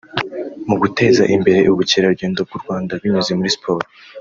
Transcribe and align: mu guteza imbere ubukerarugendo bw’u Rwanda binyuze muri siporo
mu 0.67 0.75
guteza 0.81 1.23
imbere 1.35 1.59
ubukerarugendo 1.73 2.39
bw’u 2.47 2.59
Rwanda 2.63 2.91
binyuze 3.01 3.31
muri 3.37 3.53
siporo 3.55 3.85